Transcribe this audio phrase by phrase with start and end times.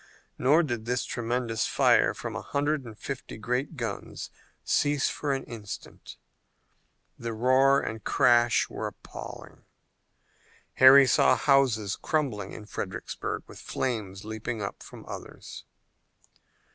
[0.39, 4.31] Nor did this tremendous fire from a hundred and fifty great guns
[4.63, 6.17] cease for an instant.
[7.19, 9.61] The roar and crash were appalling.
[10.81, 15.65] Harry saw houses crumbling in Fredericksburg, with flames leaping up from others.